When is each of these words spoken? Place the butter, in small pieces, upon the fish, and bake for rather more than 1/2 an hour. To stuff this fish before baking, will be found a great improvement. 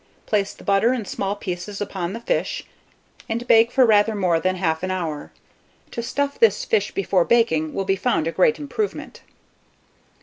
Place 0.25 0.55
the 0.55 0.63
butter, 0.63 0.93
in 0.93 1.05
small 1.05 1.35
pieces, 1.35 1.79
upon 1.79 2.13
the 2.13 2.19
fish, 2.21 2.65
and 3.29 3.45
bake 3.47 3.71
for 3.71 3.85
rather 3.85 4.15
more 4.15 4.39
than 4.39 4.55
1/2 4.57 4.81
an 4.81 4.89
hour. 4.89 5.31
To 5.91 6.01
stuff 6.01 6.39
this 6.39 6.65
fish 6.65 6.91
before 6.91 7.23
baking, 7.23 7.75
will 7.75 7.85
be 7.85 7.95
found 7.95 8.25
a 8.25 8.31
great 8.31 8.57
improvement. 8.57 9.21